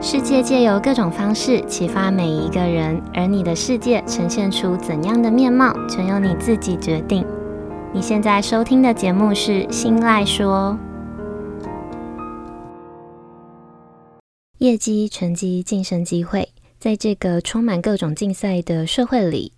[0.00, 7.26] 世界借由各种方式启发每一个人，而你的世界呈现出怎样的面貌，全由你自己决定。
[7.92, 10.78] 你现在收听的节目是《新赖说》，
[14.58, 19.52] 业绩、成绩、晋升机会，在这个充满各种竞赛的社会里，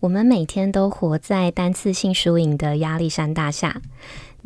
[0.00, 3.80] 我们每天都活在单次性输赢的压力山大下。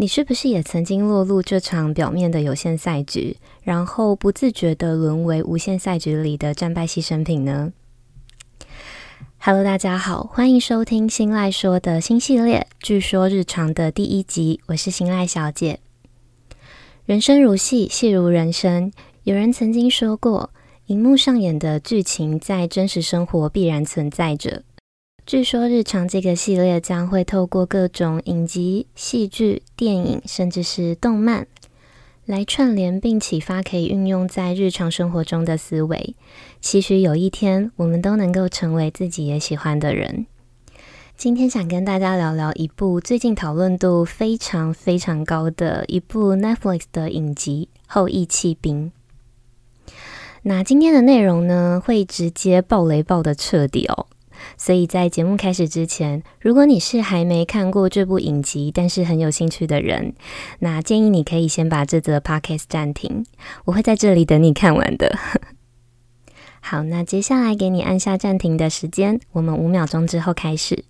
[0.00, 7.72] 你是不是也曾经落入这场表面的有限赛局，然后不自觉地沦为无限赛局里的战败牺牲品呢
[9.38, 15.80] ？Hello，大家好，欢迎收听新赖说的新系列《据说日常》的第一集，我是新赖小姐。
[17.04, 18.92] 人生如戏，戏如人生。
[19.24, 20.50] 有人曾经说过，
[20.86, 24.62] 荧幕上演的剧情在真实生活必然存在着。
[25.28, 31.46] 据说日常这个系列将会透过各种影集、戏剧、电影，甚至是动漫，
[32.24, 36.14] 来串联并启发可以运用在日常生活中的思维。
[36.62, 40.24] 期许有一天，我们都能够成为自己也喜欢的人。
[41.14, 48.90] 今天想跟大家聊聊一部最近讨论度非常非常高的一部 Netflix 的影集《后翼弃兵》。
[50.44, 54.06] 那今天的内容呢，会直接爆雷爆得彻底哦。
[54.56, 60.14] 所以在节目开始之前，如果你是还没看过这部影集，但是很有兴趣的人，
[60.60, 63.24] 那建议你可以先把这则 podcast 暂停，
[63.64, 65.18] 我会在这里等你看完的。
[66.60, 70.84] 好，那接下来给你按下暂停的时间，我们五秒钟之后开始。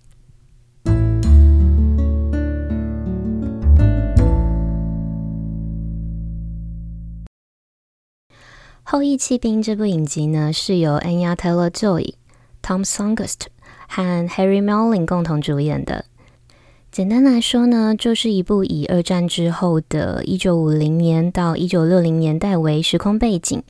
[8.91, 12.15] 《后翼弃兵》这部影集呢，是由 Anya Taylor-Joy
[12.61, 13.47] Tom Songest
[13.87, 16.05] 和 Harry Melling 共同主演的。
[16.91, 23.61] 简单来说呢，就是一部以二战之后的1950年到1960年代为时空背景，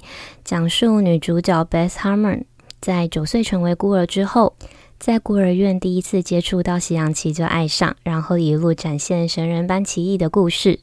[0.46, 2.44] 讲述女主角 Beth Harmon
[2.80, 4.56] 在九岁成为孤儿之后，
[4.98, 10.80] 在孤儿院第一次接触到西洋棋就爱上，然后一路展现神人般棋艺的故事。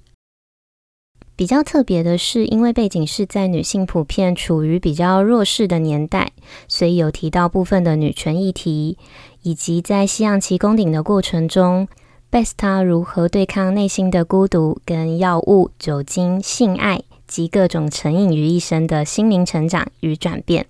[1.37, 6.33] 比较特别的是，因为背景是在女性普遍处于比较弱势的年代，
[6.67, 8.97] 所以有提到部分的女权议题，
[9.43, 11.87] 以及在西洋棋攻顶的过程中
[12.31, 20.67] ，Beth 她如何对抗内心的孤独、跟药物、酒精、性爱及各种成瘾于一身的心灵成长与转变。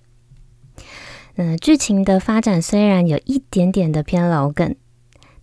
[1.37, 4.75] 嗯、剧情的发展虽然有一点点的偏老梗，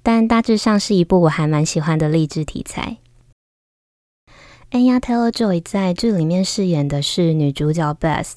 [0.03, 2.99] 但大致上是一部我还蛮喜欢的励志题材。
[4.75, 8.33] Anya Taylor-Joy 在剧里面饰演的是女主角 Beth，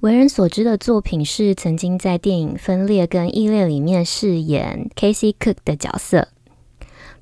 [0.00, 6.28] 为人所知的作品是曾经在电影《分裂》跟《异裂》里面饰演 Casey Cook 的角色。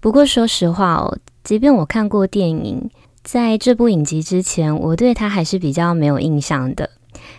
[0.01, 2.91] 不过说实话哦，即便我看过电影，
[3.23, 6.91] 在这部影集之前，我对她还是比较没有印象的。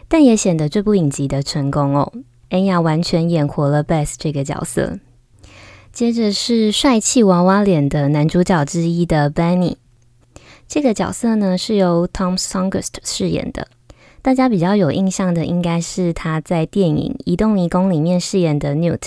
[0.08, 2.13] 但也显得这部影集的成功哦
[2.50, 5.00] ，Anya 完全演活了 Beth 这个角色。
[5.92, 9.75] 接着是帅气娃娃脸的男主角之一的 Benny。
[10.68, 13.68] 这个角色呢，是由 Tom Songus 饰演的，
[14.22, 19.01] 大家比较有印象的应该是他在电影《移动迷宫》里面饰演的 Newt，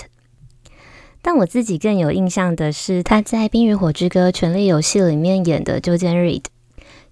[1.21, 6.43] 但我自己更有印象的是他在《冰与火之歌：权力游戏》里面演的 Jojen Reed，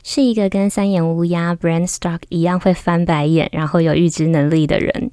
[0.04, 5.12] 是一个跟三眼乌鸦 Bran Stark 一样会翻白眼，然后有预知能力的人。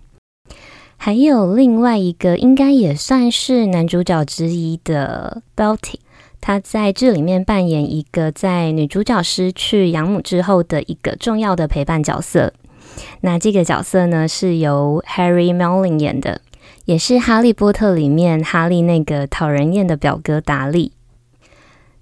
[0.96, 5.96] 还有另外一个应该也算是男主角之一的 Belty。
[6.42, 12.52] 他在这里面扮演一个在女主角失去养母之后的一个重要的陪伴角色。
[13.20, 16.42] 那这个角色呢，是由 Harry Melling 演的，
[16.84, 20.92] 也是《哈利波特》里面哈利那个讨人厌的表哥达利。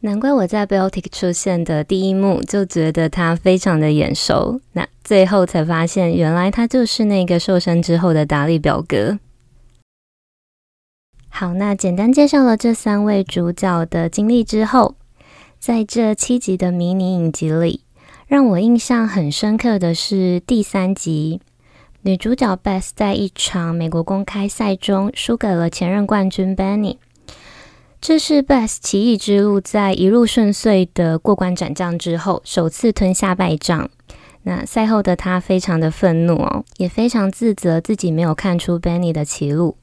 [0.00, 9.18] 难怪我在 Beltic 出现的第一幕就觉得他非常的眼熟，那最后才发现原来他就是那个瘦身之后的达利表哥。
[11.40, 14.96] 好，那简单介绍了这三位主角的经历之后，
[15.58, 17.80] 在这七集的迷你影集里，
[18.26, 21.40] 让我印象很深刻的是第三集，
[22.02, 26.98] 女主角 Beth 在一场美国公开赛中输给了前任冠军 Benny。
[28.02, 33.88] 这是 Beth 奇艺之路在一路顺遂的过关斩将之后，首次吞下败仗。
[34.42, 39.78] 那赛后的她非常的愤怒哦，也非常自责自己没有看出 Benny 的歧路。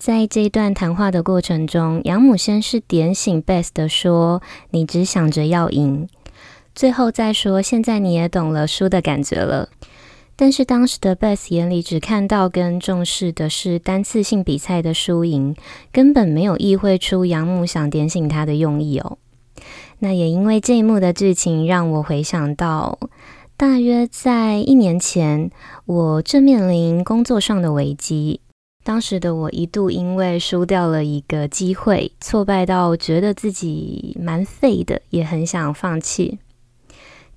[0.00, 4.40] 在这一段谈话的过程中，养母先是点醒 Beth 的说
[4.72, 6.08] ：“你只想着要赢。”
[6.74, 9.68] 最后再说：“现在你也懂了输的感觉了。”
[10.36, 15.54] 但是当时的 Beth 眼里只看到跟重视的是单次性比赛的输赢，
[15.92, 19.18] 根本没有意会出养母想点醒他的用意哦。
[19.98, 22.98] 那也因为这一幕的剧情，让我回想到
[23.58, 25.50] 大约在一年前，
[25.84, 28.40] 我正面临工作上的危机。
[28.82, 36.38] 当时的我一度因为输掉了一个机会，挫败到觉得自己蛮废的，也很想放弃。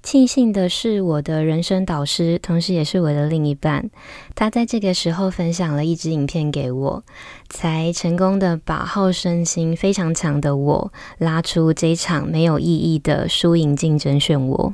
[0.02, 3.90] 庆幸的是，我的人生导师，同时也是我的另一半，
[4.36, 7.04] 他在这个时候分享了一支影片给我，
[7.50, 14.74] 才成功的把好胜心非常强的我拉出这场没有意义的输赢竞争漩涡。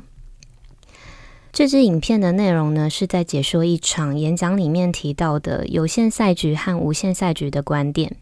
[1.52, 8.16] 这支影片的内容呢，是在解说一场演讲里面提到的有限赛局和无限赛局的观点，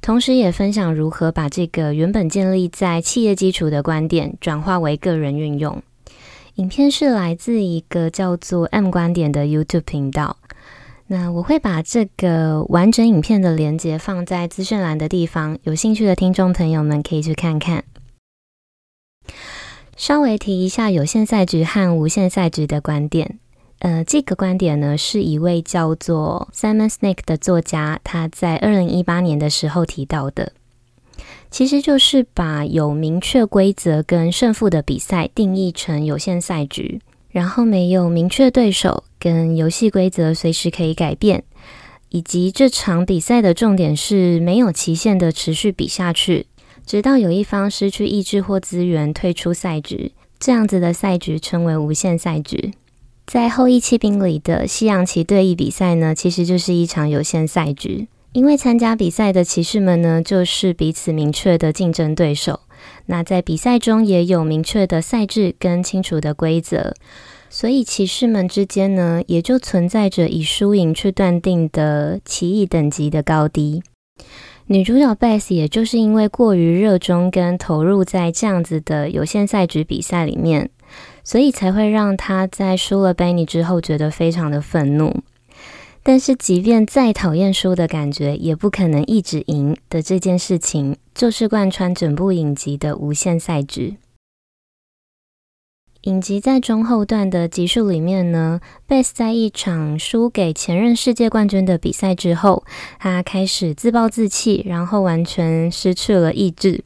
[0.00, 5.82] 同时也分享如何把这个原本建立在企业基础的观点转化为个人运用。
[6.54, 10.38] 影片是来自一个叫做 M 观点的 YouTube 频道。
[11.06, 17.84] 那我会把这个完整影片的连接放在资讯栏的地方，有兴趣的听众朋友们可以去看看。
[19.98, 23.40] 稍微提一下有限赛局和无限赛局的观点。
[23.80, 30.52] 呃，这个观点呢，是一位叫做 Simon Sinek 的作家，他在二零一八年的时候提到的，
[31.50, 41.42] 其实就是把有明确规则跟胜负的比赛定义成有限赛局，然后没有明确对手，跟游戏规则随时可以改变，
[42.10, 46.46] 以及这场比赛的重点是没有期限的持续比下去。
[46.88, 52.72] 直到有一方失去意志或资源退出赛局，这样子的赛局称为无限赛局。
[53.26, 58.08] 在《后翼弃兵》里的西洋棋对弈比赛呢，其实就是一场有限赛局。
[58.32, 62.60] 因为参加比赛的骑士们呢，就是彼此明确的竞争对手。
[63.04, 66.94] 那在比赛中也有明确的赛制跟清楚的规则，
[67.50, 73.82] 所以骑士们之间呢，也就存在着以输赢去断定的棋艺等级的高低。
[74.70, 80.68] 女主角 Bess 也就是因为过于热衷跟投入在这样子的有限赛局比赛里面，
[81.24, 85.22] 所以才会让她在输了 Benny 之后觉得非常的愤怒。
[86.02, 93.96] 但是，即便再讨厌输的感觉，也不可能一直赢的这件事情，就是贯穿整部影集的无限赛局。
[96.02, 102.64] 影集在中后段的集数里面呢，Beth 在一场输给前任世界冠军的比赛之后，
[103.00, 106.84] 他开始自暴自弃，然后完全失去了意志。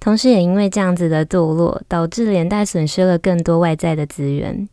[0.00, 4.68] 同时，也因为这样子的堕落，导致连带损失了更多外在的资源。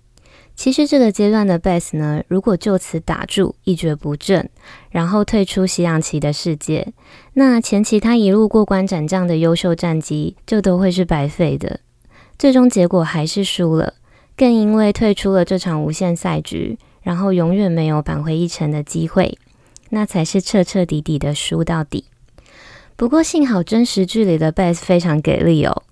[0.56, 4.50] 其实，这个阶段的 Beth 呢，如果就此打住，一蹶不振，
[4.90, 6.94] 然后退出西洋棋的世界，
[7.34, 11.82] 那前期他一路过关斩将的优秀战绩，就都会是白费的。
[12.38, 13.94] 最终结果还是输了，
[14.36, 19.38] 更因为退出了这场无限赛局，然后永远没有扳回一城的机会，
[19.90, 22.06] 那才是彻彻底底的输到底。
[22.98, 25.84] 不过幸好真实剧里的 Beth 非常给力哦，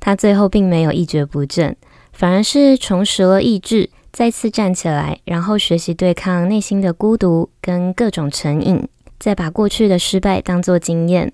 [0.00, 1.76] 他最后并没有一蹶不振，
[2.12, 8.88] 反而是重拾了意志，再次站起来，然后学习对抗内心的孤独跟各种成瘾，
[9.18, 11.32] 再把过去的失败当作经验。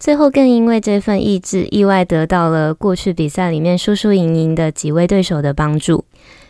[0.00, 6.06] 最后更因为这份意志，意外得到了过去比赛里面输输赢赢的几位对手的帮助，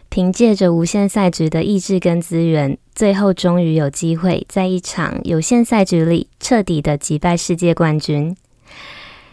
[0.09, 8.37] 凭借着无限赛局的意志跟资源，最后终于有机会在一场有限赛局里彻底的击败世界冠军，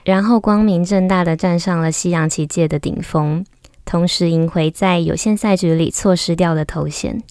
[0.04, 3.46] 然后光明正大的站上了西洋棋界的顶峰，
[3.86, 7.22] 同时赢回在有限赛局里错失掉的头衔。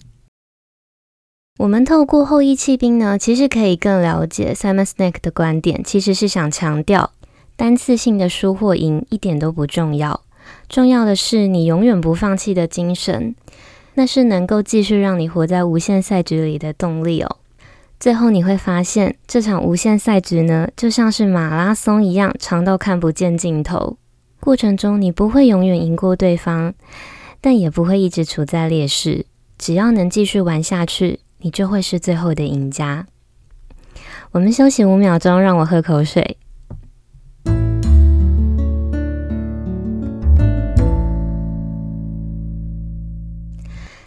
[1.57, 7.11] 我们透过后羿弃兵呢，其实可以更了解 Simon Sinek 的观点，其实是想强调
[7.55, 10.21] 单次性的输或赢一点都不重要，
[10.69, 13.35] 重要的是你永远不放弃的精神，
[13.95, 17.37] 那是能够继续让你活在无限赛局里的动力哦。
[17.99, 23.97] 最后你会发现，这场无限赛局呢，就像是马拉松一样，长到看不见尽头。
[24.39, 26.75] 过程中你不会永远赢过对方，
[27.41, 29.25] 但也不会一直处在劣势，
[29.57, 31.21] 只要能继续玩下去。
[31.39, 33.05] 你就会是最后的赢家。
[34.31, 36.37] 我们休息五秒钟，让我喝口水。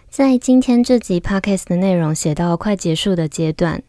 [0.08, 3.82] 在今天这集 Podcast 的内容写到快结束的阶段，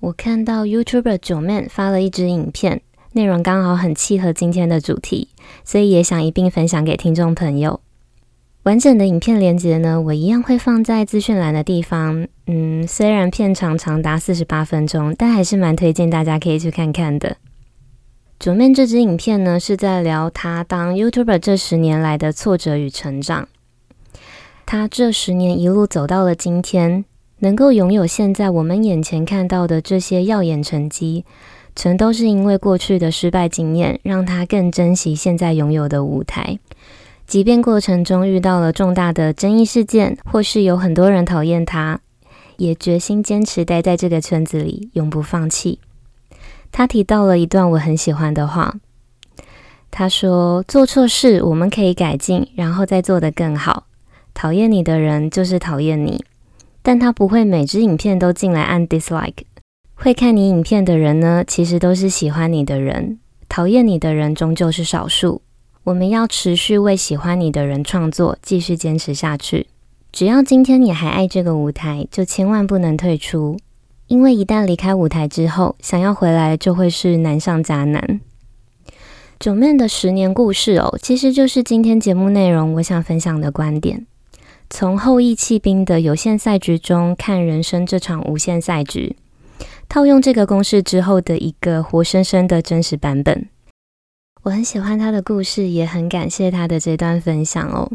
[0.00, 2.80] 我看到 YouTuber 九 man 发了一支影片，
[3.12, 5.28] 内容刚好很契合今天的主题，
[5.64, 7.80] 所以也想一并分享给听众朋友。
[8.66, 12.26] 完整的影片连接呢，我一样会放在资讯栏的地方。
[12.48, 17.36] 嗯，虽然片长长达四十八分钟，但还是蛮推荐大家可以去看看的。
[18.40, 23.46] 9man 这支影片呢，是在聊他当 YouTuber 这十年来的挫折与成长。
[24.66, 27.04] 他这十年一路走到了今天，
[27.38, 31.24] 能够拥有现在我们眼前看到的这些耀眼成绩，
[31.76, 36.58] 全都是因为过去的失败经验，让他更珍惜现在拥有的舞台。
[37.26, 41.98] 即便过程中遇到了重大的争议事件，或是有很多人讨厌他，
[42.56, 45.80] 也决心坚持待在这个圈子里，永不放弃。
[46.70, 48.76] 他提到了一段我很喜欢的话，
[49.90, 53.86] 他说：“做错事我们可以改进，然后再做得更好。
[54.32, 56.24] 讨厌你的人就是讨厌你，
[56.82, 59.44] 但他不会每支影片都进来按 dislike。
[59.94, 63.18] 会看你影片的人呢，其实都是喜欢你的人。”
[63.48, 65.40] 讨厌你的人终究是少数，
[65.86, 69.68] 我们要持续为喜欢你的人创作，继续坚持下去。
[70.10, 73.56] 只要今天你还爱这个舞台，就千万不能退出，
[74.08, 78.20] 因为一旦离开舞台之后，想要回来就会是难上加难。
[79.38, 84.04] 九面的十年故事哦，其实就是今天节目内容我想分享的观点，
[84.68, 89.14] 从后羿弃兵的有限赛局中看人生这场无限赛局。
[89.88, 93.46] 套用这个公式之后的一个活生生的真实版本，
[94.46, 97.90] 我很喜欢他的故事，也很感谢他的这段分享哦。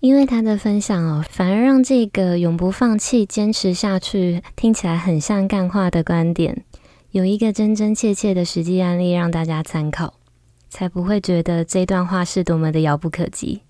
[0.00, 6.64] 因为他的分享哦，反而让这个永不放弃、坚持下去听起来很像干话的观点，
[7.12, 10.12] 有一个真真切切的实际案例让大家参考，
[10.68, 13.62] 才不会觉得这段话是多么的遥不可及。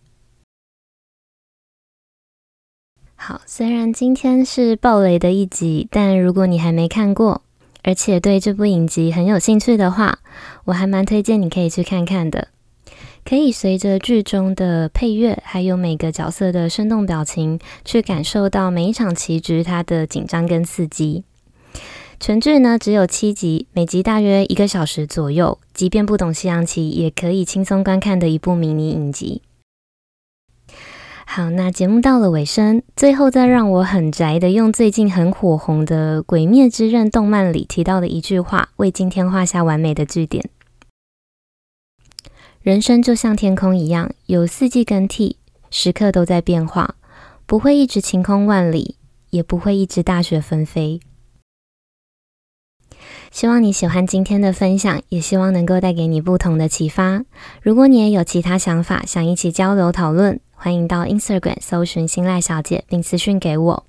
[3.15, 7.43] 好，虽然今天是爆雷的一集，但如果你还没看过，
[7.85, 10.19] 而且对这部影集很有兴趣的话，
[10.69, 12.49] 我还蛮推荐你可以去看看的。
[13.25, 21.25] 可以随着剧中的配乐，还有每个角色的生动表情，去感受到每一场棋局它的紧张跟刺激。
[22.21, 29.41] 全剧呢只有七集，每集大约一个小时左右，即便不懂西洋棋，也可以轻松观看的一部迷你影集。
[31.27, 40.49] 好，那节目到了尾声，最后再让我很宅的用最近很火红的《鬼灭之刃》动漫里提到的一句话，为今天画下完美的句点。
[42.63, 45.37] 人生就像天空一样，有四季更替，
[45.71, 46.97] 时刻都在变化，
[47.47, 48.97] 不会一直晴空万里，
[49.31, 51.01] 也不会一直大雪纷飞。
[53.31, 57.25] 希望你喜欢今天的分享，也希望能够带给你不同的启发。
[57.63, 63.85] 如果你也有其他想法，想一起交流讨论，欢迎到 Instagram 搜寻新赖小姐，并私讯给我。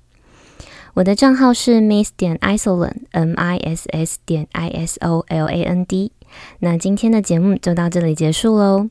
[0.94, 6.12] 我的账号是 Miss 点 Isoland，M I S S 点 I S O L A N D。
[6.60, 8.88] 那今天的节目就到这里结束喽。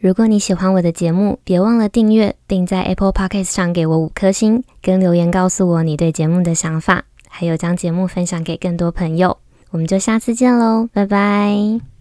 [0.00, 9.38] 如果你喜欢我的节目，别忘了订阅，并在 Apple Podcast 上给我五颗星，跟留言告诉我你对节目的想法，还有将节目分享给更多朋友。
[9.70, 11.97] 我们就下次见喽，拜拜。